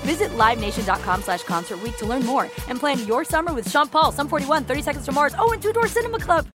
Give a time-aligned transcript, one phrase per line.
[0.00, 4.12] Visit LiveNation.com slash Concert Week to learn more and plan your summer with Sean Paul,
[4.12, 6.46] Sum 41, 30 Seconds to Mars, oh, and Two Door Cinema Club.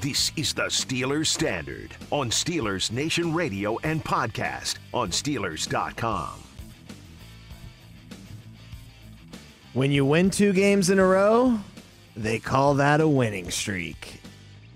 [0.00, 6.44] This is the Steelers Standard on Steelers Nation Radio and podcast on Steelers.com.
[9.74, 11.58] When you win two games in a row,
[12.16, 14.20] they call that a winning streak.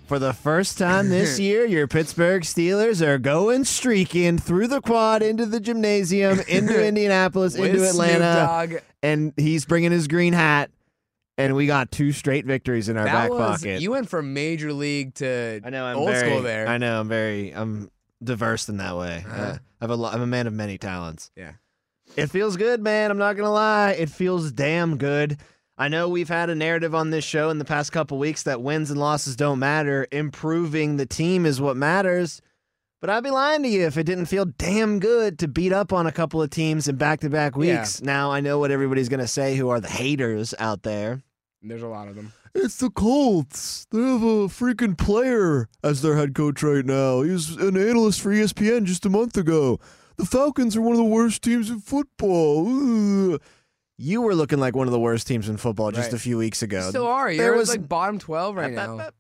[0.07, 5.23] For the first time this year, your Pittsburgh Steelers are going streaking through the quad
[5.23, 10.71] into the gymnasium, into Indianapolis, into Atlanta, and he's bringing his green hat.
[11.39, 13.81] And we got two straight victories in our That back was, pocket.
[13.81, 16.69] You went from major league to I know I'm old very, school there.
[16.69, 17.91] I know I'm very I'm
[18.23, 19.25] diverse in that way.
[19.27, 19.43] Uh-huh.
[19.43, 21.31] Uh, I've a lo- I'm a man of many talents.
[21.35, 21.53] Yeah.
[22.17, 23.11] It feels good, man.
[23.11, 23.93] I'm not gonna lie.
[23.93, 25.39] It feels damn good.
[25.79, 28.61] I know we've had a narrative on this show in the past couple weeks that
[28.61, 30.07] wins and losses don't matter.
[30.13, 32.41] Improving the team is what matters.
[33.01, 35.93] But I'd be lying to you if it didn't feel damn good to beat up
[35.93, 37.79] on a couple of teams in back to back Yeah.
[37.81, 38.01] weeks.
[38.03, 41.23] Now I know what everybody's gonna say who are the haters out there.
[41.63, 42.33] There's a lot of them.
[42.55, 43.87] It's the Colts.
[43.91, 47.23] They have a freaking player as their head coach right now.
[47.23, 49.81] He was an analyst for ESPN just a month ago.
[50.17, 53.33] The Falcons are one of the worst teams in football.
[53.35, 53.41] Ugh.
[54.03, 56.15] You were looking like one of the worst teams in football just Right.
[56.15, 56.83] a few weeks ago.
[56.85, 57.27] You still are.
[57.35, 58.97] There You're was like bottom 12 right But- now.
[58.97, 59.15] but-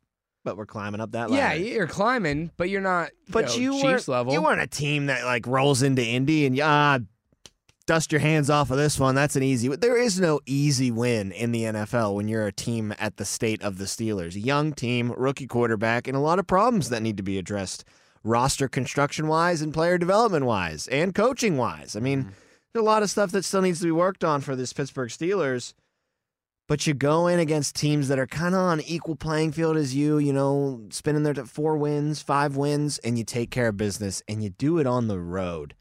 [0.44, 1.56] but we're climbing up that ladder.
[1.56, 3.10] yeah, you're climbing, but you're not.
[3.28, 4.32] But know, you Chiefs weren't, level.
[4.32, 6.98] you weren't a team that like rolls into Indy and ah,
[7.86, 9.14] dust your hands off of this one.
[9.14, 9.68] That's an easy.
[9.68, 13.62] There is no easy win in the NFL when you're a team at the state
[13.62, 14.32] of the Steelers.
[14.44, 17.84] Young team, rookie quarterback, and a lot of problems that need to be addressed,
[18.24, 21.94] roster construction wise and player development wise and coaching wise.
[21.94, 22.32] I mean,
[22.72, 25.10] there's a lot of stuff that still needs to be worked on for this Pittsburgh
[25.10, 25.74] Steelers.
[26.68, 29.94] But you go in against teams that are kind of on equal playing field as
[29.94, 34.22] you, you know, spinning their four wins, five wins, and you take care of business
[34.26, 35.74] and you do it on the road.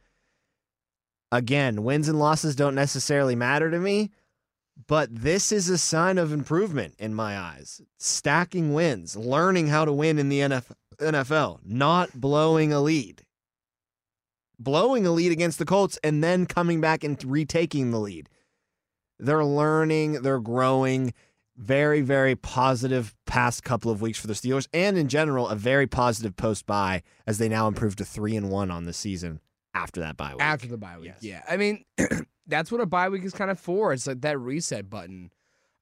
[1.31, 4.12] Again, wins and losses don't necessarily matter to me,
[4.88, 7.81] but this is a sign of improvement in my eyes.
[7.97, 10.41] Stacking wins, learning how to win in the
[11.00, 13.24] NFL, not blowing a lead.
[14.63, 18.29] Blowing a lead against the Colts and then coming back and retaking the lead.
[19.17, 21.13] They're learning, they're growing.
[21.57, 25.85] Very, very positive past couple of weeks for the Steelers, and in general, a very
[25.85, 29.41] positive post bye as they now improve to three and one on the season
[29.73, 30.41] after that bye week.
[30.41, 31.07] after the bye week.
[31.07, 31.17] Yes.
[31.21, 31.83] Yeah, I mean,
[32.47, 33.94] that's what a bye week is kind of for.
[33.94, 35.31] It's like that reset button.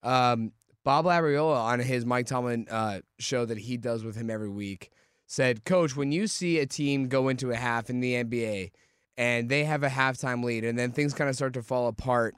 [0.03, 0.51] Um,
[0.83, 4.89] Bob Labriola on his Mike Tomlin uh, show that he does with him every week
[5.29, 8.71] said, "Coach, when you see a team go into a half in the NBA
[9.15, 12.35] and they have a halftime lead, and then things kind of start to fall apart."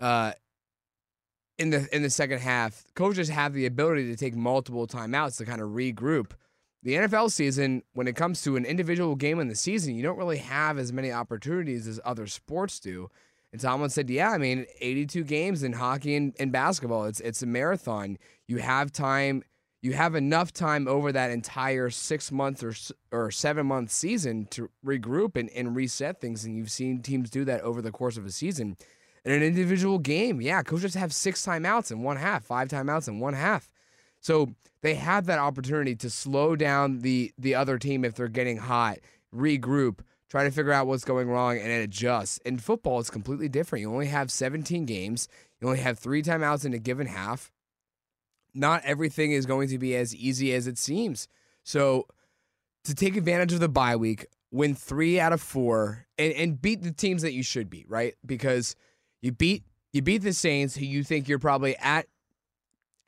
[0.00, 0.32] Uh,
[1.58, 5.44] in the in the second half, coaches have the ability to take multiple timeouts to
[5.44, 6.32] kind of regroup.
[6.82, 10.18] The NFL season, when it comes to an individual game in the season, you don't
[10.18, 13.08] really have as many opportunities as other sports do.
[13.52, 17.04] And Tomlin said, "Yeah, I mean, 82 games in hockey and, and basketball.
[17.04, 18.18] It's it's a marathon.
[18.48, 19.44] You have time.
[19.82, 22.72] You have enough time over that entire six month or
[23.10, 26.44] or seven month season to regroup and, and reset things.
[26.44, 28.76] And you've seen teams do that over the course of a season.
[29.24, 33.18] In an individual game, yeah, coaches have six timeouts in one half, five timeouts in
[33.18, 33.70] one half.
[34.20, 38.58] So they have that opportunity to slow down the the other team if they're getting
[38.58, 38.98] hot,
[39.34, 39.98] regroup,
[40.28, 42.40] try to figure out what's going wrong, and adjust.
[42.44, 43.80] In football, it's completely different.
[43.82, 45.28] You only have 17 games.
[45.60, 47.51] You only have three timeouts in a given half.
[48.54, 51.28] Not everything is going to be as easy as it seems.
[51.64, 52.06] So
[52.84, 56.82] to take advantage of the bye week, win three out of four, and, and beat
[56.82, 58.14] the teams that you should beat, right?
[58.24, 58.76] Because
[59.20, 62.06] you beat you beat the Saints, who you think you're probably at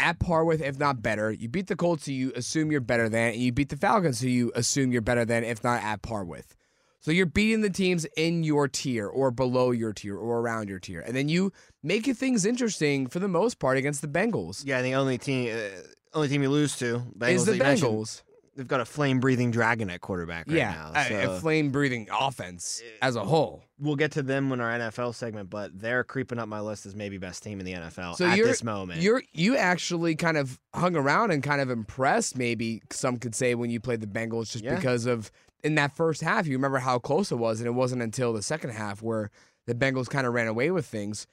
[0.01, 1.31] at par with, if not better.
[1.31, 4.21] You beat the Colts, who you assume you're better than, and you beat the Falcons,
[4.21, 6.57] who you assume you're better than, if not at par with.
[7.05, 10.79] So you're beating the teams in your tier or below your tier or around your
[10.79, 11.01] tier.
[11.01, 11.53] And then you
[11.83, 14.63] make things interesting for the most part against the Bengals.
[14.65, 15.83] Yeah, the only team, uh,
[16.15, 18.23] only team you lose to Bengals is the that you mentioned, Bengals.
[18.57, 20.93] They've got a flame breathing dragon at quarterback right yeah, now.
[20.95, 23.65] a- so- a, flame breathing offense as a whole.
[23.79, 26.97] we'll get to them in our NFL segment, but they're creeping up my list as
[26.97, 29.03] maybe best team in the NFL So at this moment.
[29.03, 33.55] You're you actually kind of hung around and kind of impressed, maybe some could say,
[33.55, 34.77] when you played the Bengals, just Yeah.
[34.77, 35.31] because of
[35.65, 38.43] in that first half, you remember how close it was, and it wasn't until the
[38.43, 39.31] second half where
[39.67, 41.27] the Bengals kind of ran away with things.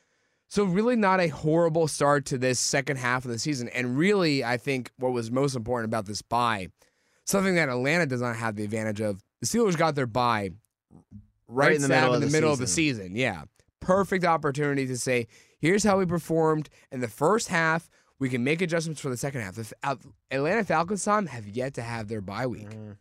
[0.48, 3.70] So really not a horrible start to this second half of the season.
[3.70, 6.70] And really, I think what was most important about this bye,
[7.26, 9.22] something that Atlanta does not have the advantage of.
[9.42, 10.52] The Steelers got their bye
[11.48, 13.16] right, Right in the middle in of the the middle of the season.
[13.16, 13.44] Yeah.
[13.80, 15.28] Perfect opportunity to say,
[15.60, 17.90] here's how we performed in the first half.
[18.20, 19.56] We can make adjustments for the second half.
[19.56, 19.74] The
[20.30, 22.70] Atlanta Falcons, have yet to have their bye week.
[22.70, 22.98] Mm.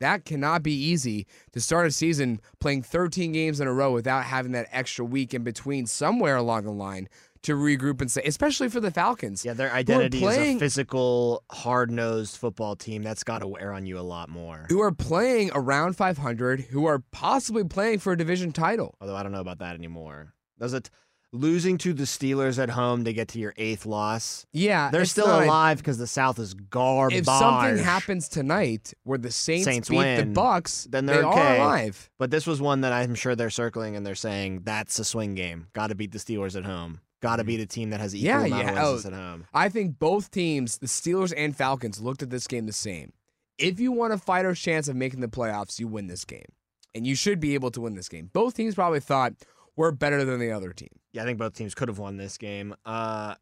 [0.00, 4.24] That cannot be easy to start a season playing 13 games in a row without
[4.24, 7.08] having that extra week in between somewhere along the line
[7.42, 9.44] to regroup and say, especially for the Falcons.
[9.44, 13.02] yeah, their identity playing- is a physical, hard nosed football team.
[13.02, 14.66] That's got to wear on you a lot more.
[14.68, 18.96] Who are playing around 500, who are possibly playing for a division title.
[19.00, 20.34] Although I don't know about that anymore.
[20.58, 20.90] Does it
[21.32, 24.46] losing to the Steelers at home to get to your eighth loss?
[24.52, 27.18] Yeah, They're still not- alive because the South is garbage.
[27.18, 31.32] If something happens tonight where the Saints, Saints beat the Bucks, then they they're are
[31.32, 31.56] okay.
[31.60, 32.10] alive.
[32.18, 35.34] But this was one that I'm sure they're circling and they're saying that's a swing
[35.34, 35.68] game.
[35.72, 37.00] Got to beat the Steelers at home.
[37.22, 38.46] Got to beat a team that has equal Mm-hmm.
[38.46, 38.86] Yeah, amount yeah.
[38.86, 39.46] of Oh, at home.
[39.54, 43.12] I think both teams, the Steelers and Falcons, looked at this game the same.
[43.58, 46.44] If you want a fighter's chance of making the playoffs, you win this game.
[46.94, 48.28] And you should be able to win this game.
[48.32, 49.32] Both teams probably thought
[49.76, 50.88] we're better than the other team.
[51.12, 52.74] Yeah, I think both teams could have won this game.
[52.84, 53.34] Uh,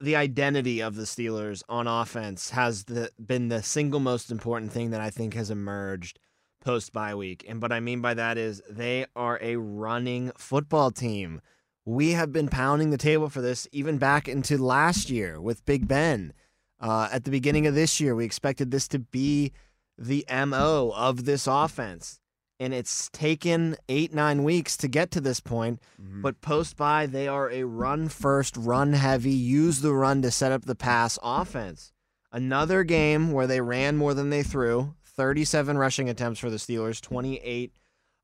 [0.00, 4.90] the identity of the Steelers on offense has the, been the single most important thing
[4.90, 6.18] that I think has emerged
[6.60, 7.44] post bye week.
[7.48, 11.40] And what I mean by that is they are a running football team.
[11.84, 15.86] We have been pounding the table for this even back into last year with Big
[15.86, 16.32] Ben.
[16.78, 19.52] Uh, at the beginning of this year, we expected this to be
[19.96, 22.20] the MO of this offense.
[22.58, 25.80] And it's taken eight, nine weeks to get to this point.
[26.00, 26.22] Mm-hmm.
[26.22, 30.52] But post by, they are a run first, run heavy, use the run to set
[30.52, 31.92] up the pass offense.
[32.32, 37.00] Another game where they ran more than they threw 37 rushing attempts for the Steelers,
[37.00, 37.72] 28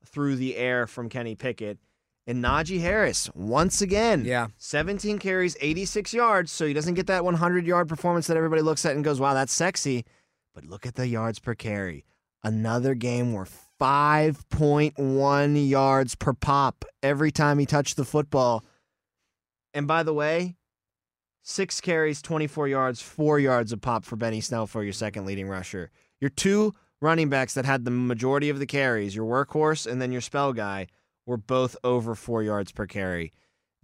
[0.05, 1.77] through the air from Kenny Pickett.
[2.25, 4.47] And Najee Harris, once again, Yeah.
[4.57, 6.51] 17 carries, 86 yards.
[6.51, 9.33] So he doesn't get that 100 yard performance that everybody looks at and goes, wow,
[9.33, 10.05] that's sexy.
[10.55, 12.05] But look at the yards per carry.
[12.43, 13.45] Another game where
[13.79, 18.63] 5.1 yards per pop every time he touched the football.
[19.73, 20.55] And by the way,
[21.41, 25.47] six carries, 24 yards, four yards of pop for Benny Snell for your second leading
[25.47, 25.91] rusher.
[26.21, 30.11] Your two running backs that had the majority of the carries, your workhorse and then
[30.11, 30.87] your spell guy,
[31.25, 33.33] were both over four yards per carry.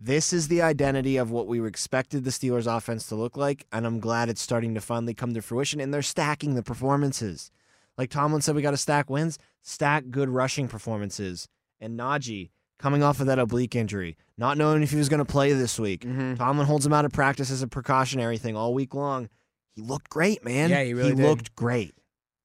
[0.02, 3.86] This is the identity of what we expected the Steelers offense to look like, and
[3.86, 7.52] I'm glad it's starting to finally come to fruition, and they're stacking the performances.
[8.00, 11.50] Like Tomlin said, we got to stack wins, stack good rushing performances.
[11.81, 12.50] And Najee,
[12.80, 15.78] coming off of that oblique injury, not knowing if he was going to play this
[15.78, 16.36] week, Mm-hmm.
[16.36, 19.28] Tomlin holds him out of practice as a precautionary thing all week long.
[19.75, 20.69] He looked great, man.
[20.69, 21.25] Yeah, he really did.
[21.25, 21.94] looked great.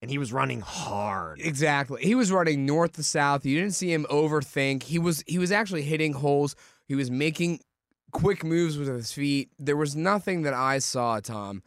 [0.03, 1.41] And he was running hard.
[1.41, 2.03] Exactly.
[2.03, 3.47] He was running north to south.
[3.47, 4.83] You didn't see him overthink.
[4.83, 6.57] He was he was actually hitting holes.
[6.89, 7.61] He was making
[8.11, 9.51] quick moves with his feet.
[9.59, 11.63] There was nothing that I saw, Tom,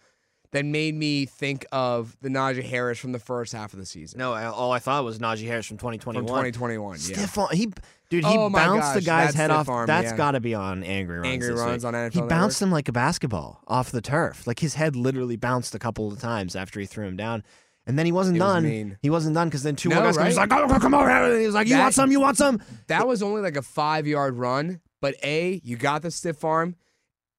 [0.52, 4.20] that made me think of the Najee Harris from the first half of the season.
[4.20, 6.26] No, all I thought was Najee Harris from from 2021.
[6.26, 6.94] 2021.
[6.96, 7.00] Yeah.
[7.18, 7.50] Stiff arm.
[7.52, 7.66] He,
[8.10, 9.68] dude, he Oh bounced the guy's head off.
[9.68, 10.18] arm, That's yeah.
[10.18, 11.28] got to be on Angry Runs.
[11.28, 11.94] Angry Runs week.
[11.94, 14.48] on NFL He bounced him like a basketball off the turf.
[14.48, 17.44] Like his head literally bounced a couple of times after he threw him down.
[17.86, 18.64] And then he wasn't It was done.
[18.64, 18.98] mean.
[19.02, 20.36] He wasn't done because then two No, more guys right?
[20.36, 21.24] like, oh, come over here.
[21.32, 22.12] And he was like, you That- want some?
[22.12, 22.62] You want some?
[22.88, 26.76] That was only like a five yard run, but A, you got the stiff arm,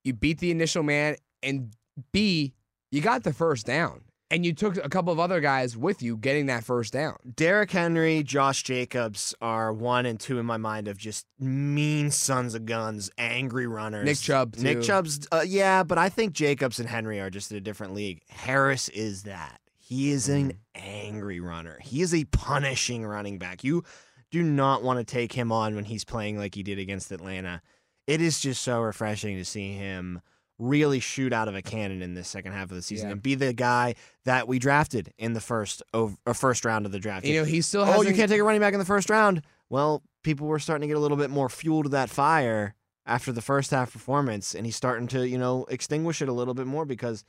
[0.04, 1.72] you beat the initial man, and
[2.12, 2.54] B,
[2.90, 4.02] you got the first down.
[4.30, 7.16] And you took a couple of other guys with you getting that first down.
[7.34, 12.54] Derrick Henry, Josh Jacobs are one and two in my mind of just mean sons
[12.54, 14.04] of guns, angry runners.
[14.04, 14.86] Nick Chubb, Nick too.
[14.86, 18.20] Chubb's, uh, yeah, but I think Jacobs and Henry are just in a different league.
[18.28, 19.60] Harris is that.
[19.78, 20.86] He is an Mm-hmm.
[21.06, 21.78] angry runner.
[21.80, 23.64] He is a punishing running back.
[23.64, 23.82] You
[24.30, 27.62] do not want to take him on when he's playing like he did against Atlanta.
[28.06, 30.20] It is just so refreshing to see him
[30.58, 33.12] really shoot out of a cannon in this second half of the season Yeah.
[33.12, 36.92] and be the guy that we drafted in the first over, uh, first round of
[36.92, 37.24] the draft.
[37.24, 39.42] You know, he still oh, you can't take a running back in the first round.
[39.70, 42.74] Well, people were starting to get a little bit more fuel to that fire
[43.06, 46.54] after the first half performance, and he's starting to, you know, extinguish it a little
[46.54, 47.24] bit more because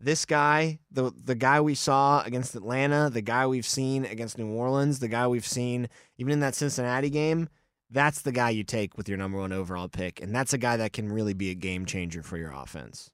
[0.00, 4.48] this guy, the the guy we saw against Atlanta, the guy we've seen against New
[4.48, 7.48] Orleans, the guy we've seen even in that Cincinnati game,
[7.92, 10.76] that's the guy you take with your number one overall pick, and that's a guy
[10.76, 13.10] that can really be a game changer for your offense.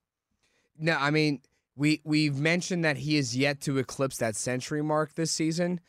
[0.77, 1.41] No, I mean
[1.75, 5.79] we we've mentioned that he is yet to eclipse that century mark this season,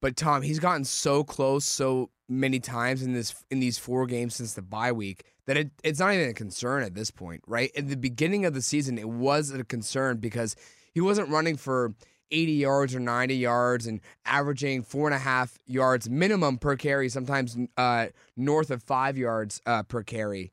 [0.00, 4.36] but Tom, he's gotten so close so many times in this in these four games
[4.36, 7.72] since the bye week that it, it's not even a concern at this point, right?
[7.76, 10.54] At the beginning of the season, it was a concern because
[10.92, 11.94] he wasn't running for
[12.30, 17.08] 80 yards or 90 yards and averaging four and a half yards minimum per carry,
[17.08, 18.06] sometimes uh,
[18.36, 20.52] north of five yards uh, per carry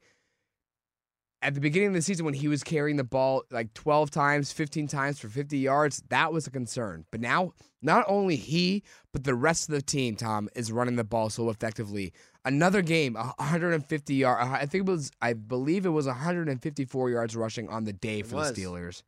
[1.42, 4.52] at the beginning of the season when he was carrying the ball like 12 times,
[4.52, 7.06] 15 times for 50 yards, that was a concern.
[7.12, 11.04] But now, not only he, but the rest of the team, Tom, is running the
[11.04, 12.12] ball so effectively.
[12.44, 14.50] Another game, 150 yards.
[14.50, 18.36] I think it was, I believe it was 154 yards rushing on the day for
[18.36, 19.04] the Steelers.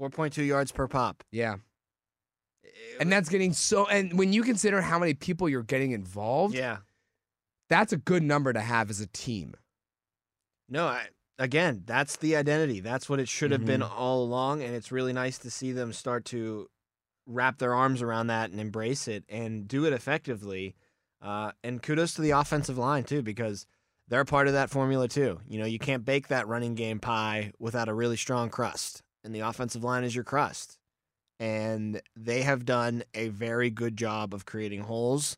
[0.00, 1.24] 4.2 yards per pop.
[1.30, 1.56] Yeah.
[3.00, 6.78] And that's getting so, and when you consider how many people you're getting involved, Yeah.
[7.68, 9.54] that's a good number to have as a team.
[10.68, 11.06] No, I,
[11.38, 12.80] again, that's the identity.
[12.80, 13.96] That's what it should have been Mm-hmm.
[13.98, 16.68] all along, and it's really nice to see them start to
[17.26, 20.74] wrap their arms around that and embrace it and do it effectively.
[21.22, 23.66] Uh, and kudos to the offensive line too, because
[24.08, 25.40] they're part of that formula too.
[25.48, 29.34] You know, you can't bake that running game pie without a really strong crust, and
[29.34, 30.78] the offensive line is your crust.
[31.38, 35.36] And they have done a very good job of creating holes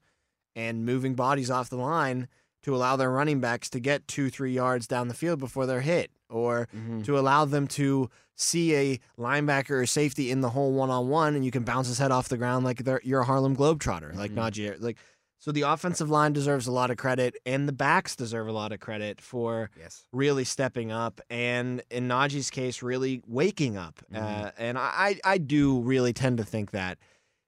[0.54, 2.28] and moving bodies off the line
[2.62, 5.80] to allow their running backs to get two, three yards down the field before they're
[5.80, 7.02] hit, or mm-hmm.
[7.02, 11.34] to allow them to see a linebacker or safety in the hole one on one,
[11.34, 14.32] and you can bounce his head off the ground like you're a Harlem Globetrotter, like
[14.32, 14.40] mm-hmm.
[14.40, 14.80] Najee.
[14.80, 14.98] Like,
[15.38, 18.72] so the offensive line deserves a lot of credit, and the backs deserve a lot
[18.72, 20.04] of credit for Yes.
[20.12, 24.00] really stepping up, and in Najee's case, really waking up.
[24.14, 26.98] Uh, and I, I do really tend to think that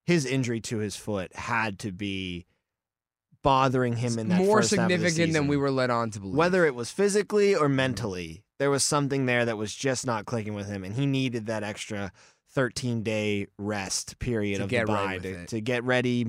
[0.06, 2.46] his injury to his foot had to be
[3.42, 6.10] bothering him in that More first half of the significant than we were led on
[6.10, 6.36] to believe.
[6.36, 10.54] Whether it was physically or mentally, there was something there that was just not clicking
[10.54, 12.12] with him, and he needed that extra
[12.52, 16.26] 13 day rest period To of the right bye with to, to get ready,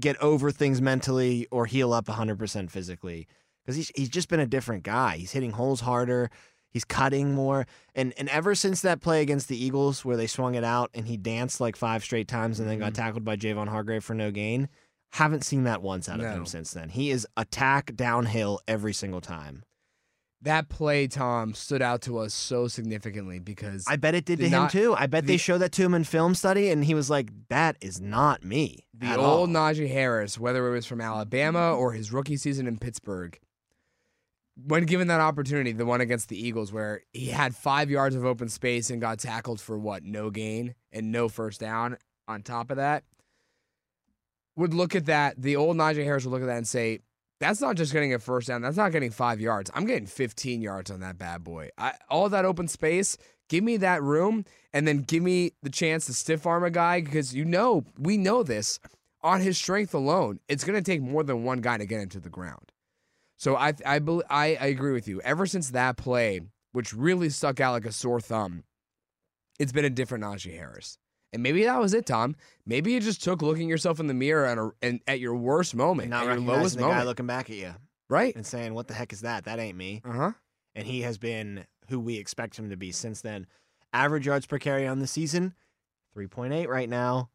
[0.00, 3.26] get over things mentally, or heal up 100% physically.
[3.64, 5.16] Because he's, he's just been a different guy.
[5.18, 6.30] He's hitting holes harder.
[6.70, 7.66] He's cutting more.
[7.96, 11.06] And and ever since that play against the Eagles where they swung it out and
[11.08, 13.02] he danced like five straight times and then got Mm-hmm.
[13.02, 14.68] tackled by Javon Hargrave for no gain,
[15.12, 16.32] haven't seen that once out of No.
[16.32, 16.88] him since then.
[16.90, 19.64] He is attack downhill every single time.
[20.42, 24.48] That play, Tom, stood out to us so significantly because I bet it did to
[24.48, 24.94] not- him too.
[24.94, 27.30] I bet the- they showed that to him in film study and he was like,
[27.48, 28.86] that is not me.
[28.94, 29.46] the old all.
[29.46, 33.38] Najee Harris, whether it was from Alabama or his rookie season in Pittsburgh,
[34.66, 38.24] when given that opportunity, the one against the Eagles, where he had five yards of
[38.26, 41.96] open space and got tackled for what, no gain and no first down
[42.28, 43.04] on top of that,
[44.56, 45.40] would look at that.
[45.40, 46.98] The old Najee Harris would look at that and say,
[47.40, 48.62] that's not just getting a first down.
[48.62, 49.70] That's not getting five yards.
[49.74, 51.70] I'm getting 15 yards on that bad boy.
[51.78, 53.16] I, all that open space,
[53.48, 57.00] give me that room, and then give me the chance to stiff arm a guy
[57.00, 58.78] because you know, we know this.
[59.22, 62.08] On his strength alone, it's going to take more than one guy to get him
[62.08, 62.72] to the ground.
[63.36, 65.20] So I I, I I agree with you.
[65.22, 66.40] Ever since that play,
[66.72, 68.64] which really stuck out like a sore thumb,
[69.58, 70.96] it's been a different Najee Harris.
[71.32, 72.34] And maybe that was it, Tom.
[72.66, 75.74] Maybe it just took looking yourself in the mirror and, a, and at your worst
[75.74, 77.74] moment, And not at your lowest the guy moment, looking back at you
[78.08, 78.34] right?
[78.34, 79.44] and saying, what the heck is that?
[79.44, 80.02] That ain't me.
[80.04, 80.32] Uh huh.
[80.74, 83.46] and he has been who we expect him to be since then.
[83.92, 85.54] Average yards per carry on the season,
[86.16, 87.30] 3.8 right now.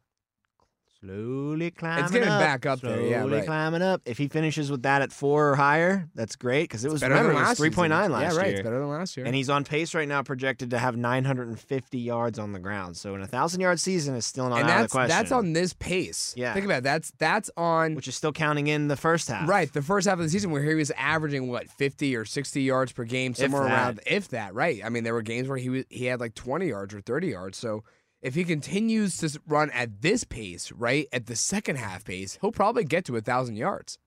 [1.00, 2.40] Slowly climbing It's getting up.
[2.40, 3.46] back up there, yeah, Slowly right.
[3.46, 4.00] climbing up.
[4.06, 7.14] If he finishes with that at four or higher, that's great because it was Better
[7.14, 8.12] remember than it last was 3.9 season.
[8.12, 8.46] last Yeah, right.
[8.48, 8.56] year.
[8.56, 9.26] It's better than last year.
[9.26, 12.96] And he's on pace right now, projected to have 950 yards on the ground.
[12.96, 15.08] So, in a thousand yard season is still not and out of that's the question.
[15.16, 16.32] that's on this pace.
[16.36, 16.54] Yeah.
[16.54, 16.84] Think about it.
[16.84, 19.48] That's that's on which is still counting in the first half.
[19.48, 22.62] right the first half of the season where he was averaging what 50 or 60
[22.62, 23.70] yards per game, somewhere that.
[23.72, 24.54] around if that.
[24.54, 24.80] Right.
[24.84, 27.28] I mean, there were games where he was, he had like 20 yards or 30
[27.28, 27.58] yards.
[27.58, 27.84] So
[28.22, 32.52] if he continues to run at this pace, right at the second half pace, he'll
[32.52, 33.98] probably get to a thousand yards.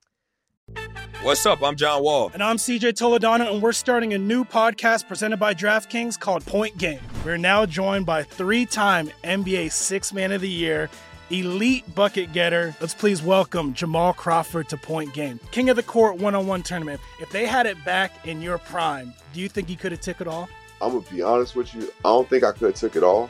[1.22, 1.62] What's up?
[1.62, 2.32] I'm John Wall.
[2.34, 6.78] And I'm CJ Toledano, and we're starting a new podcast presented by DraftKings called Point
[6.78, 7.00] Game.
[7.25, 10.89] We're now joined by three time NBA Six Man of the Year,
[11.30, 12.75] elite bucket getter.
[12.80, 16.63] Let's please welcome Jamal Crawford to Point Game, King of the Court one on one
[16.63, 17.01] tournament.
[17.20, 20.22] If they had it back in your prime, do you think you could have took
[20.22, 20.48] it all?
[20.82, 21.92] I'm gonna be honest with you.
[22.06, 23.30] I don't think I could have took it all,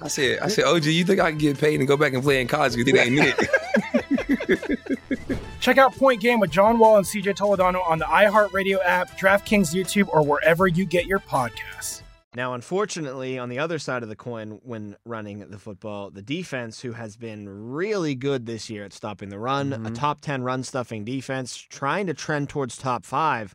[0.00, 2.22] I said, I said, OG, you think I can get paid and go back and
[2.22, 2.74] play in college?
[2.76, 4.80] You think they ain't it?
[5.60, 9.74] Check out Point Game with John Wall and CJ Toledano on the iHeartRadio app, DraftKings
[9.74, 12.02] YouTube, or wherever you get your podcasts.
[12.36, 16.80] Now, unfortunately, on the other side of the coin, when running the football, the defense,
[16.80, 19.94] who has been really good this year at stopping the run, a Mhm.
[19.94, 23.54] top 10 run stuffing defense, trying to trend towards top five,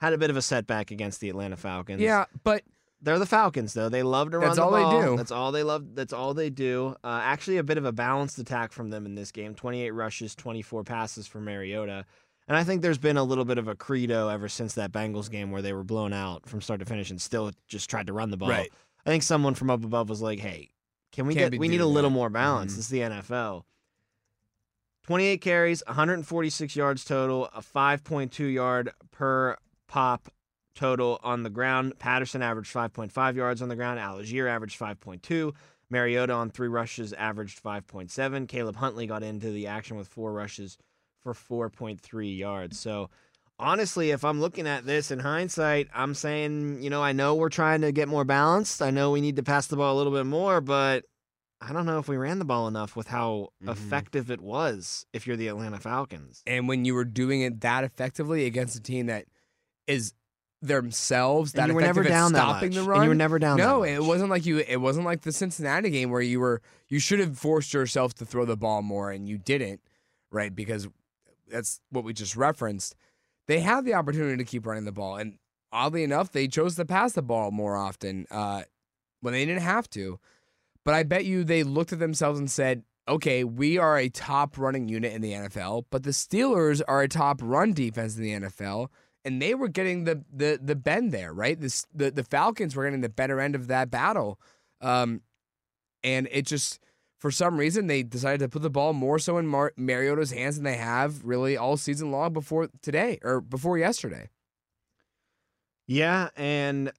[0.00, 2.00] had a bit of a setback against the Atlanta Falcons.
[2.00, 2.62] Yeah, but
[3.02, 3.88] They're the Falcons, though.
[3.88, 5.16] They love to run That's the all they do.
[5.16, 5.94] That's all they love.
[5.94, 6.94] That's all they do.
[7.02, 10.34] Uh, actually, a bit of a balanced attack from them in this game 28 rushes,
[10.36, 12.06] 24 passes for Mariota.
[12.46, 15.30] And I think there's been a little bit of a credo ever since that Bengals
[15.30, 18.12] game where they were blown out from start to finish and still just tried to
[18.12, 18.48] run the ball.
[18.48, 18.70] Right.
[19.04, 20.70] I think someone from up above was like, "Hey,
[21.10, 21.60] can we Can't get?
[21.60, 22.72] We need a little that." more balance.
[22.72, 22.76] Mhm.
[22.76, 23.64] This is the NFL."
[25.04, 29.56] 28 carries, 146 yards total, a 5.2 yard per
[29.88, 30.28] pop
[30.74, 31.98] total on the ground.
[31.98, 33.98] Patterson averaged 5.5 yards on the ground.
[34.00, 35.52] Allgeier averaged 5.2.
[35.90, 38.48] Mariota on three rushes averaged 5.7.
[38.48, 40.78] Caleb Huntley got into the action with four rushes
[41.22, 42.78] for 4.3 yards.
[42.78, 43.10] So,
[43.58, 47.48] honestly, if I'm looking at this in hindsight, I'm saying, you know, I know we're
[47.50, 48.80] trying to get more balanced.
[48.80, 51.04] I know we need to pass the ball a little bit more, but
[51.60, 53.70] I don't know if we ran the ball enough with how Mhm.
[53.70, 56.42] effective it was if you're the Atlanta Falcons.
[56.46, 59.26] and when you were doing it that effectively against a team that
[59.86, 60.12] is
[60.62, 62.74] themselves And that you were never down that stopping much.
[62.74, 64.58] the And run, you were never down No, it wasn't like you.
[64.58, 66.62] It wasn't like the Cincinnati game where you were.
[66.88, 69.80] You should have forced yourself to throw the ball more, and you didn't,
[70.30, 70.54] right?
[70.54, 70.88] Because
[71.48, 72.94] that's what we just referenced.
[73.48, 75.38] They had the opportunity to keep running the ball, and
[75.72, 78.62] oddly enough, they chose to pass the ball more often uh,
[79.20, 80.18] when they didn't have to.
[80.84, 84.58] But I bet you they looked at themselves and said, "Okay, we are a top
[84.58, 88.32] running unit in the NFL, but the Steelers are a top run defense in the
[88.32, 88.88] NFL."
[89.24, 91.58] And they were getting the the the bend there, right?
[91.60, 94.40] This the the Falcons were getting the better end of that battle,
[94.80, 95.20] um,
[96.02, 96.80] and it just
[97.20, 100.56] for some reason they decided to put the ball more so in Mar- Mariota's hands
[100.56, 104.28] than they have really all season long before today or before yesterday.
[105.86, 106.92] Yeah, and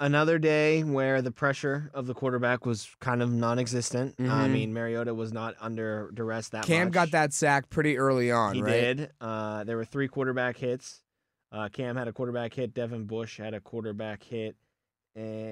[0.00, 4.14] another day where the pressure of the quarterback was kind of non-existent.
[4.18, 4.50] I Mhm.
[4.52, 6.94] mean, Mariota was not under duress that Cam much.
[6.94, 8.96] got that sack pretty early on, He right?
[8.96, 9.12] did.
[9.20, 11.02] Uh, there were three quarterback hits.
[11.50, 12.74] Uh, Cam had a quarterback hit.
[12.74, 14.56] Devin Bush had a quarterback hit,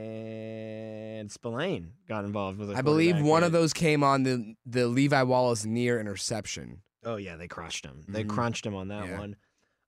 [0.07, 3.47] and Spillane got involved with a I believe one hit.
[3.47, 6.83] of those came on the the Levi Wallace near interception.
[7.05, 8.05] Oh yeah, they crushed him.
[8.09, 8.29] They Mhm.
[8.29, 9.19] crunched him on that Yeah.
[9.19, 9.37] one.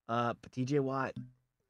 [0.08, 1.12] Uh, but TJ Watt,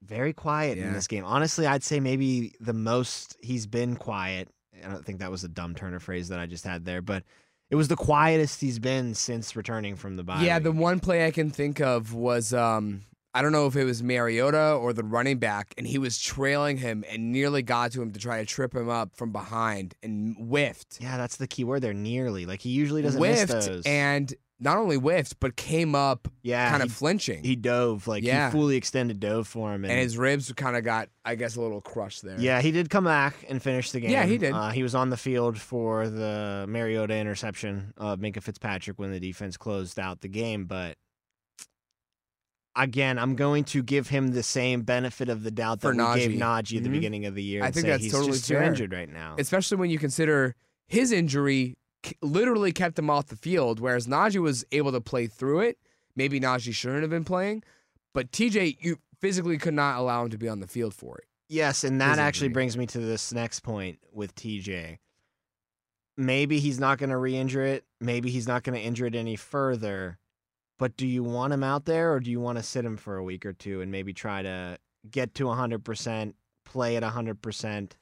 [0.02, 1.24] very quiet in this game.
[1.24, 4.48] Honestly, I'd say maybe the most he's been quiet.
[4.84, 7.02] I don't think that was a dumb turn of phrase that I just had there,
[7.02, 7.24] but
[7.70, 10.42] it was the quietest he's been since returning from the bye.
[10.44, 10.64] yeah, week.
[10.64, 13.02] the one play I can think of was um
[13.34, 16.78] I don't know if it was Mariota or the running back, and he was trailing
[16.78, 20.34] him and nearly got to him to try to trip him up from behind and
[20.38, 20.98] whiffed.
[21.00, 21.92] yeah, that's the key word there.
[21.94, 23.86] Nearly, like he usually doesn't whiffed miss those.
[23.86, 27.44] and not only whiffed, but came up yeah, kind of flinching.
[27.44, 28.50] he dove like Yeah.
[28.50, 31.54] he fully extended dove for him, and, and his ribs kind of got, I guess,
[31.54, 32.40] a little crushed there.
[32.40, 34.10] Yeah, he did come back and finish the game.
[34.10, 34.52] Yeah, he did.
[34.54, 39.20] Uh, he was on the field for the Mariota interception of Minkah Fitzpatrick when the
[39.20, 40.64] defense closed out the game.
[40.64, 40.96] But
[42.78, 46.20] again, I'm going to give him the same benefit of the doubt that For we
[46.20, 46.38] gave Najee.
[46.38, 46.92] Najee at the Mhm.
[46.92, 47.62] beginning of the year.
[47.62, 48.62] I think say that's he's totally just too fair.
[48.64, 49.34] injured right now.
[49.38, 50.54] especially when you consider
[50.86, 51.76] his injury
[52.22, 55.78] literally kept him off the field, whereas Najee was able to play through it.
[56.16, 57.62] Maybe Najee shouldn't have been playing,
[58.14, 61.24] but TJ, you physically could not allow him to be on the field for it.
[61.48, 64.98] Yes, and that actually brings me to this next point with TJ.
[66.16, 67.84] Maybe he's not going to re injure it.
[68.00, 70.18] Maybe he's not going to injure it any further.
[70.78, 73.16] But do you want him out there or do you want to sit him for
[73.16, 74.78] a week or two and maybe try to
[75.10, 77.92] get to 100%, play at 100%?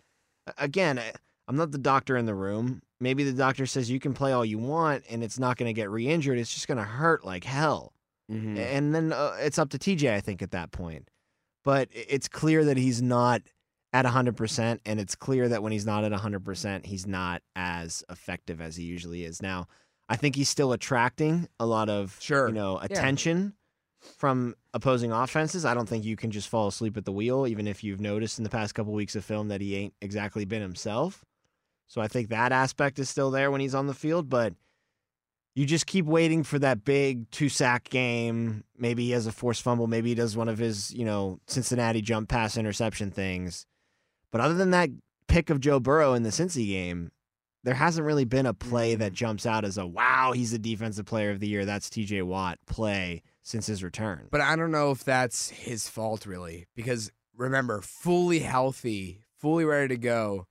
[0.58, 1.00] Again,
[1.48, 2.82] I'm not the doctor in the room.
[3.00, 5.72] Maybe the doctor says you can play all you want and it's not going to
[5.72, 6.38] get re injured.
[6.38, 7.92] It's just going to hurt like hell.
[8.30, 8.58] Mm-hmm.
[8.58, 11.08] And then uh, it's up to TJ, I think, at that point.
[11.64, 13.42] But it's clear that he's not
[13.92, 18.60] at 100%, and it's clear that when he's not at 100%, he's not as effective
[18.60, 19.40] as he usually is.
[19.40, 19.66] Now,
[20.08, 22.48] I think he's still attracting a lot of Sure.
[22.48, 23.54] you know, attention
[24.18, 25.64] from opposing offenses.
[25.64, 28.38] I don't think you can just fall asleep at the wheel, even if you've noticed
[28.38, 31.24] in the past couple weeks of film that he ain't exactly been himself.
[31.88, 34.54] So I think that aspect is still there when he's on the field, but
[35.54, 38.62] you just keep waiting for that big two sack game.
[38.76, 39.86] Maybe he has a forced fumble.
[39.86, 43.66] Maybe he does one of his, you know, Cincinnati jump pass interception things.
[44.30, 44.90] But other than that
[45.28, 47.10] pick of Joe Burrow in the Cincy game,
[47.66, 49.16] there hasn't really been a play that mm.
[49.16, 51.64] jumps out as a wow, he's the defensive player of the year.
[51.64, 54.28] That's TJ Watt play since his return.
[54.30, 59.88] But I don't know if that's his fault really, because remember, fully healthy, fully ready
[59.88, 60.46] to go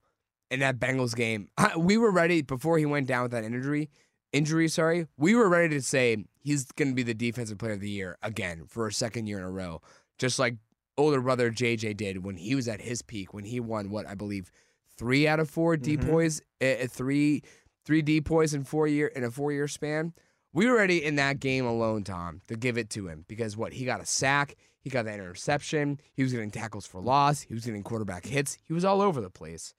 [0.50, 1.48] in that Bengals game.
[1.78, 3.88] We were ready before he went down with that injury.
[4.34, 5.06] Injury, sorry.
[5.16, 8.18] We were ready to say he's going to be the defensive player of the year
[8.22, 9.80] again for a second year in a row,
[10.18, 10.56] just like
[10.98, 14.14] older brother JJ did when he was at his peak when he won what I
[14.14, 14.50] believe
[14.96, 16.40] three out of 4 Mhm.
[16.60, 17.42] uh, three
[17.84, 20.12] three depoys in four year in a four year span.
[20.52, 23.74] We were ready in that game alone, Tom, to give it to him because what
[23.74, 27.54] he got a sack, he got that interception, he was getting tackles for loss, he
[27.54, 29.72] was getting quarterback hits, he was all over the place,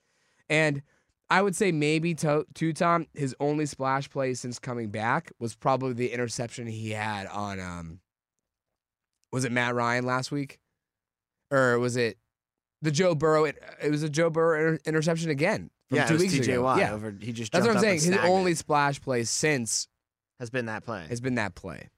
[0.48, 0.82] and
[1.30, 5.54] I would say maybe to, to Tom, his only splash play since coming back was
[5.54, 8.00] probably the interception he had on um
[9.32, 10.58] was it Matt Ryan last week?
[11.50, 12.16] Or was it
[12.82, 16.14] the Joe Burrow it, it was a Joe Burrow inter- interception again from yeah, two
[16.14, 16.62] it was weeks TJ ago.
[16.62, 16.78] Watt.
[16.78, 16.92] yeah.
[16.92, 18.00] Over, he just That's what I'm saying.
[18.00, 19.88] His only splash play since
[20.38, 21.04] has been that play.
[21.08, 21.88] has been that play.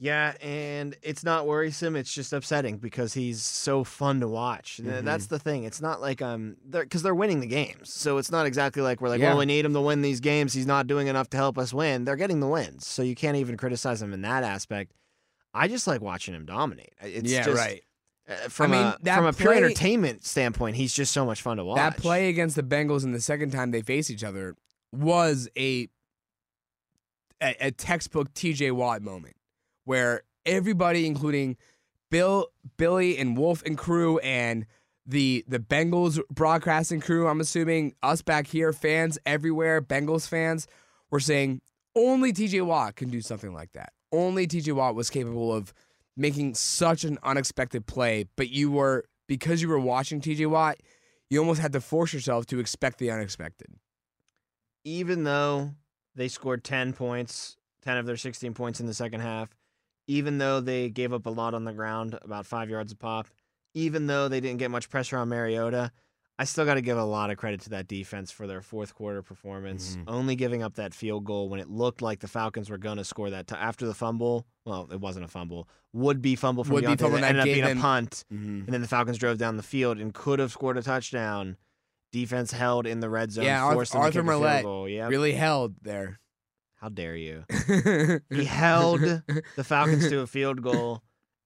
[0.00, 1.96] Yeah, and it's not worrisome.
[1.96, 4.76] It's just upsetting because he's so fun to watch.
[4.76, 5.04] Th- Mhm.
[5.04, 5.64] That's the thing.
[5.64, 9.00] It's not like um, they're because they're winning the games, so it's not exactly like
[9.00, 9.30] we're like, Yeah.
[9.30, 10.52] well, we need him to win these games.
[10.52, 12.04] He's not doing enough to help us win.
[12.04, 14.92] They're getting the wins, so you can't even criticize him in that aspect.
[15.52, 16.92] I just like watching him dominate.
[17.02, 17.82] It's yeah, just, right.
[18.28, 21.56] Uh, From mean, a from a pure play- entertainment standpoint, he's just so much fun
[21.56, 21.76] to watch.
[21.76, 24.54] That play against the Bengals in the second time they faced each other
[24.92, 25.88] was a
[27.42, 29.36] a, a textbook TJ Watt moment
[29.84, 31.56] where everybody, including
[32.10, 34.66] Bill, Billy, and Wolf and crew, and
[35.06, 40.66] the the Bengals broadcasting crew, I'm assuming us back here, fans everywhere, Bengals fans,
[41.10, 41.60] were saying
[41.94, 43.92] only TJ Watt can do something like that.
[44.12, 45.72] Only TJ Watt was capable of
[46.18, 50.78] making such an unexpected play, but you were because you were watching TJ Watt,
[51.30, 53.68] you almost had to force yourself to expect the unexpected.
[54.84, 55.70] even though
[56.14, 59.54] they scored 10 points, 10 of their 16 points in the second half,
[60.06, 63.28] even though they gave up a lot on the ground, about five yards a pop,
[63.74, 65.92] even though they didn't get much pressure on Mariota,
[66.40, 68.94] I still got to give a lot of credit to that defense for their fourth
[68.94, 69.96] quarter performance.
[69.96, 70.04] Mhm.
[70.06, 73.04] Only giving up that field goal when it looked like the Falcons were going to
[73.04, 74.46] score that t- after the fumble.
[74.64, 75.68] Well, it wasn't a fumble.
[75.94, 78.24] Would be fumble from Would-be Diontae fumble that that ended up being them- a punt.
[78.32, 78.46] Mm-hmm.
[78.64, 81.56] And then the Falcons drove down the field and could have scored a touchdown.
[82.12, 83.44] Defense held in the red zone.
[83.44, 84.64] Yeah, Arth- Arthur Maulet.
[84.92, 85.10] Yep.
[85.10, 86.20] Really held there.
[86.76, 87.44] How dare you?
[88.30, 89.00] he held
[89.56, 91.02] the Falcons to a field goal,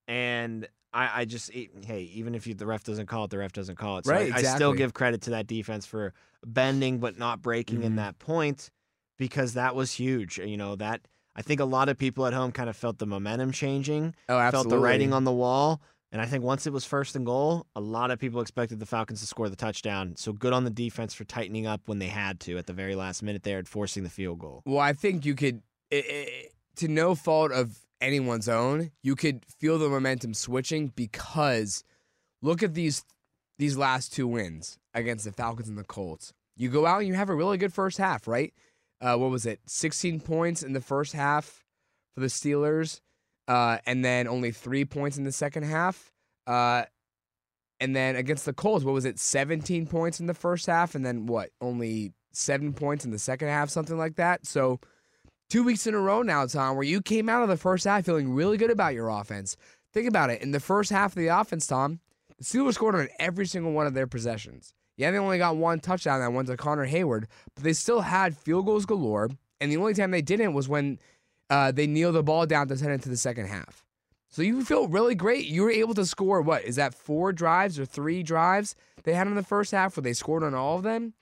[0.07, 3.51] and I, I just hey, even if you, the ref doesn't call it, the ref
[3.51, 4.05] doesn't call it.
[4.05, 6.13] So Right, I, I still give credit to that defense for
[6.45, 7.97] bending but not breaking in Mhm.
[7.97, 8.69] that point
[9.17, 10.37] because that was huge.
[10.37, 13.07] You know that I think a lot of people at home kind of felt the
[13.07, 14.51] momentum changing, Oh, absolutely.
[14.51, 15.81] felt the writing on the wall.
[16.11, 18.85] And I think once it was first and goal, a lot of people expected the
[18.85, 20.15] Falcons to score the touchdown.
[20.15, 22.93] So good on the defense for tightening up when they had to at the very
[22.93, 24.61] last minute there and forcing the field goal.
[24.63, 26.43] Well, I think you could, i i
[26.75, 31.83] to no fault of anyone's own, you could feel the momentum switching because
[32.41, 33.03] look at these
[33.57, 36.33] these last two wins against the Falcons and the Colts.
[36.55, 38.53] You go out and you have a really good first half, right?
[38.99, 39.59] Uh, what was it?
[39.67, 41.63] 16 points in the first half
[42.13, 43.01] for the Steelers,
[43.47, 46.11] uh, and then only three points in the second half.
[46.45, 46.83] Uh,
[47.79, 49.19] and then against the Colts, what was it?
[49.19, 51.49] 17 points in the first half, and then what?
[51.59, 54.45] Only seven points in the second half, something like that.
[54.45, 54.79] So,
[55.53, 58.03] two weeks in a row now, Tom, where you came out of the first half
[58.05, 59.55] feeling really good about your offense.
[59.93, 60.41] Think about it.
[60.41, 61.99] In the first half of the offense, Tom,
[62.39, 64.73] the Steelers scored on every single one of their possessions.
[64.97, 68.35] Yeah, they only got one touchdown, that one to Connor Heyward, but they still had
[68.35, 69.29] field goals galore.
[69.61, 70.97] And the only time they didn't was when
[71.51, 73.85] uh, they kneeled the ball down to send it to the second half.
[74.29, 75.45] So you feel really great.
[75.45, 79.27] You were able to score what is that four drives or three drives they had
[79.27, 81.13] in the first half where they scored on all of them.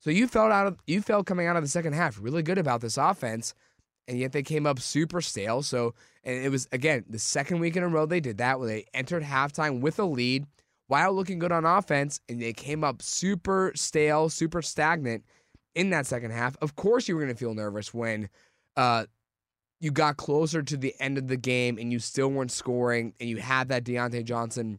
[0.00, 2.58] So you felt out of you felt coming out of the second half really good
[2.58, 3.54] about this offense,
[4.08, 5.62] and yet they came up super stale.
[5.62, 8.68] So and it was again the second week in a row they did that where
[8.68, 10.46] they entered halftime with a lead
[10.88, 15.24] while looking good on offense, and they came up super stale, super stagnant
[15.74, 16.56] in that second half.
[16.60, 18.28] Of course, you were going to feel nervous when
[18.76, 19.06] uh,
[19.80, 23.28] you got closer to the end of the game and you still weren't scoring, and
[23.28, 24.78] you had that Diontae Johnson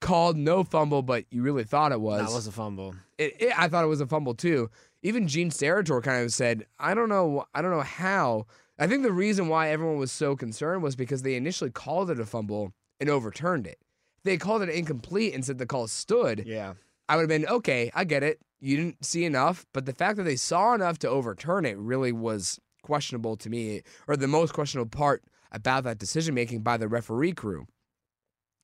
[0.00, 2.26] called no fumble, but you really thought it was.
[2.26, 2.94] That was a fumble.
[3.18, 4.70] It, it, I thought it was a fumble too.
[5.02, 8.46] Even Gene Steratore kind of said, "I don't know, I don't know how."
[8.78, 12.20] I think the reason why everyone was so concerned was because they initially called it
[12.20, 13.78] a fumble and overturned it.
[14.18, 16.44] If they called it incomplete and said the call stood.
[16.46, 16.74] Yeah.
[17.08, 17.90] I would have been okay.
[17.94, 18.40] I get it.
[18.60, 22.12] You didn't see enough, but the fact that they saw enough to overturn it really
[22.12, 26.88] was questionable to me, or the most questionable part about that decision making by the
[26.88, 27.66] referee crew.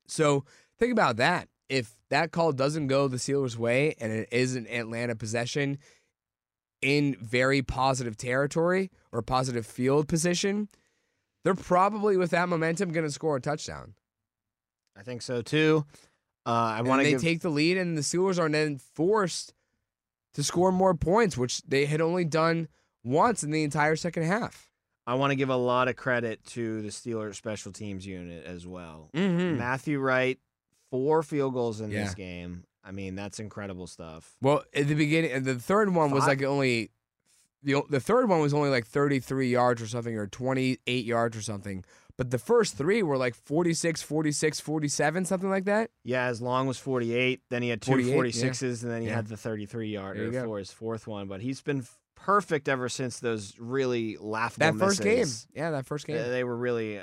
[0.07, 0.45] So
[0.79, 1.49] think about that.
[1.69, 5.79] If that call doesn't go the Steelers' way and it is an Atlanta possession
[6.85, 10.69] in very positive territory or positive field position,
[11.43, 13.95] they're probably with that momentum going to score a touchdown.
[14.97, 15.85] I think so too.
[16.47, 19.55] Uh, I want to they give, take the lead, and the Steelers are then forced
[20.35, 22.69] to score more points, which they had only done
[23.03, 24.69] once in the entire second half.
[25.07, 28.67] I want to give a lot of credit to the Steelers special teams unit as
[28.67, 29.11] well.
[29.15, 29.59] Mm-hmm.
[29.59, 30.39] Matthew Wright,
[30.91, 32.05] four field goals in Yeah.
[32.05, 32.65] this game.
[32.85, 34.35] I mean, that's incredible stuff.
[34.43, 36.91] Well, at the beginning, the third one was like only
[37.63, 41.43] the the third one was only like 33 yards or something, or 28 yards or
[41.43, 41.85] something.
[42.17, 45.91] But the first three were like 46, 46, 47, something like that.
[46.05, 47.41] Yeah, as long was 48.
[47.51, 49.17] Then he had two 48, 46s, and then he Yeah.
[49.17, 50.45] had the 33 There yarder go.
[50.45, 51.27] for his fourth one.
[51.27, 55.87] But he's been f- perfect ever since those really laughable That first game, yeah, that
[55.87, 56.19] first game.
[56.19, 56.99] Uh, They were really.
[56.99, 57.03] Uh,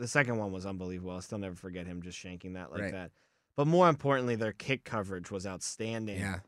[0.00, 1.12] the second one was unbelievable.
[1.12, 2.92] I'll still never forget him just shanking that like Right.
[2.92, 3.10] that.
[3.56, 6.18] But more importantly, their kick coverage was outstanding.
[6.18, 6.40] yeah,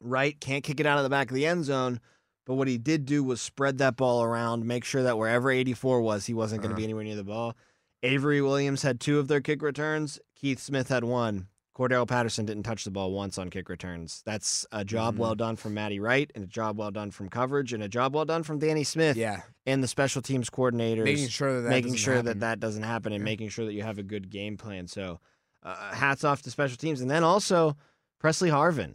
[0.00, 2.00] Wright can't kick it out of the back of the end zone.
[2.46, 6.02] But what he did do was spread that ball around, make sure that wherever 84
[6.02, 6.78] was, he wasn't going to Uh-huh.
[6.80, 7.56] be anywhere near the ball.
[8.02, 10.18] Avery Williams had two of their kick returns.
[10.34, 11.48] Keith Smith had one.
[11.74, 14.22] Cordarrelle Patterson didn't touch the ball once on kick returns.
[14.26, 15.18] That's a job Mhm.
[15.18, 18.14] well done from Matty Wright, and a job well done from coverage, and a job
[18.14, 21.68] well done from Danny Smith yeah, and the special teams coordinators making sure that, that
[21.70, 22.26] making doesn't sure happen.
[22.26, 23.24] that that doesn't happen and Yeah.
[23.24, 24.86] making sure that you have a good game plan.
[24.86, 25.18] So,
[25.64, 27.76] uh, hats off to special teams, and then also
[28.18, 28.94] Pressley Harvin.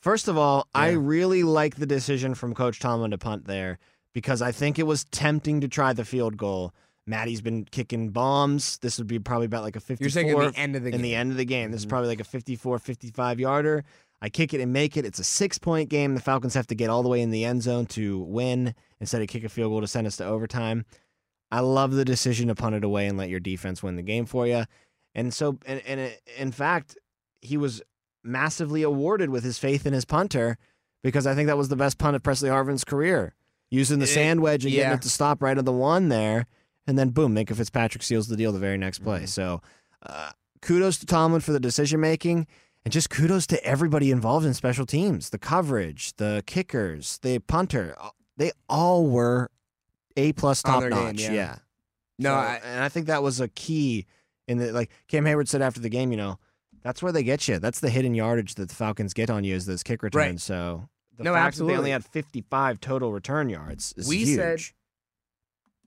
[0.00, 3.78] First of all, I really like the decision from Coach Tomlin to punt there
[4.12, 6.72] because I think it was tempting to try the field goal.
[7.08, 8.78] Maddie's been kicking bombs.
[8.78, 10.92] This would be probably about like a 54 You're saying the end of the in
[10.96, 11.02] game.
[11.02, 11.70] the end of the game.
[11.70, 11.90] This is Mhm.
[11.90, 13.84] probably like a 54 55 yarder.
[14.22, 15.04] I kick it and make it.
[15.04, 16.14] It's a six point game.
[16.14, 19.22] The Falcons have to get all the way in the end zone to win instead
[19.22, 20.84] of kick a field goal to send us to overtime.
[21.50, 24.24] I love the decision to punt it away and let your defense win the game
[24.26, 24.64] for you.
[25.16, 26.96] And so, and, and in fact,
[27.42, 27.82] he was
[28.22, 30.58] massively awarded with his faith in his punter
[31.02, 33.34] because I think that was the best punt of Pressley Harvin's career.
[33.70, 36.46] Using the It- sand wedge and getting it to stop right on the one there.
[36.86, 39.04] And then boom, Minkah Fitzpatrick seals the deal the very next Mm-hmm.
[39.08, 39.26] play.
[39.26, 39.60] So
[40.04, 40.30] uh,
[40.62, 42.46] kudos to Tomlin for the decision making.
[42.84, 47.96] And just kudos to everybody involved in special teams the coverage, the kickers, the punter.
[48.36, 49.50] They all were
[50.16, 51.20] A plus top game, notch.
[51.22, 51.32] yeah.
[51.32, 51.56] yeah.
[52.18, 54.06] No, So- I- and I think that was a key
[54.48, 56.38] in the like Cam Heyward said after the game, you know,
[56.82, 57.58] that's where they get you.
[57.58, 60.24] That's the hidden yardage that the Falcons get on you is those kick returns.
[60.24, 60.40] Right.
[60.40, 61.76] So the No, fact that they absolutely.
[61.78, 64.36] only had 55 total return yards is We huge.
[64.36, 64.60] said-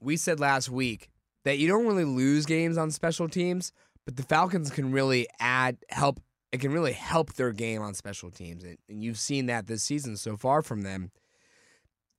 [0.01, 1.09] we said last week
[1.45, 3.71] that you don't really lose games on special teams,
[4.05, 6.19] but the Falcons can really add help.
[6.51, 9.83] It can really help their game on special teams, and, and you've seen that this
[9.83, 11.11] season so far from them.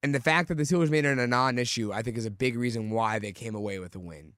[0.03, 2.57] And the fact that the Steelers made it a non-issue, I think, is a big
[2.57, 4.35] reason why they came away with a win.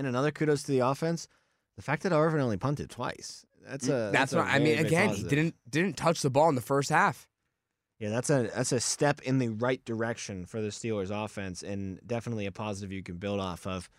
[0.00, 1.28] And another kudos to the offense.
[1.76, 3.44] The fact that Arvin only punted twice.
[3.68, 4.78] That's a Mm, That's a what I mean.
[4.78, 7.28] Again, he didn't didn't touch the ball in the first half.
[7.98, 12.00] Yeah, that's a that's a step in the right direction for the Steelers offense and
[12.06, 13.90] definitely a positive you can build off of.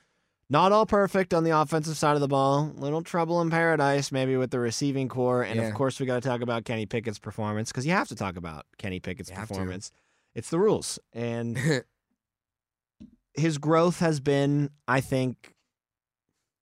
[0.50, 2.72] Not all perfect on the offensive side of the ball.
[2.76, 5.68] Little trouble in paradise maybe with the receiving corps and Yeah.
[5.68, 8.38] of course we got to talk about Kenny Pickett's performance cuz you have to talk
[8.38, 9.92] about Kenny Pickett's You performance.
[10.34, 10.98] It's the rules.
[11.14, 11.60] And
[13.34, 15.51] his growth has been I think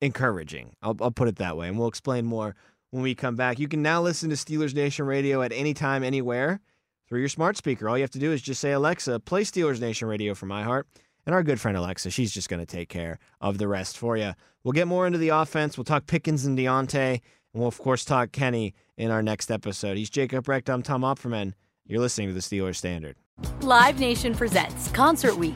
[0.01, 0.75] encouraging.
[0.81, 2.55] I'll, I'll put it that way, and we'll explain more
[2.91, 3.59] when we come back.
[3.59, 6.59] You can now listen to Steelers Nation Radio at any time, anywhere
[7.07, 7.89] through your smart speaker.
[7.89, 10.83] All you have to do is just say, Alexa, play Steelers Nation Radio from iHeart.
[11.25, 14.17] And our good friend Alexa, she's just going to take care of the rest for
[14.17, 14.33] you.
[14.63, 15.77] We'll get more into the offense.
[15.77, 17.21] We'll talk Pickens and Diontae, and
[17.53, 19.97] we'll, of course, talk Kenny in our next episode.
[19.97, 20.69] He's Jacob Recht.
[20.69, 21.53] I'm Tom Opperman.
[21.85, 23.15] You're listening to the Steelers Standard.
[23.62, 25.55] Live Nation presents Concert Week.